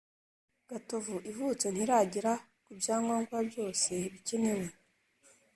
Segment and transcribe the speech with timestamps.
[0.69, 4.67] gatovu ivutse ntiragera ku byangombwa byose bikenewe